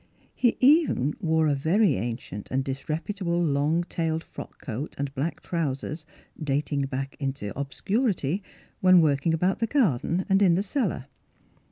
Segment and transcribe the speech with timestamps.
[0.33, 5.41] He even wore a very ancient and disrepu table long tailed frock coat and black
[5.41, 6.07] trousers
[6.43, 8.41] dating back into obscurity,
[8.79, 11.05] when working about the garden and in the cel lar.